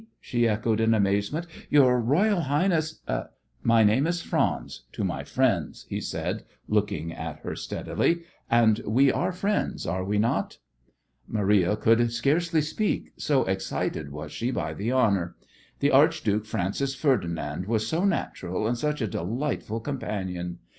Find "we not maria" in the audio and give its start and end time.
10.03-11.75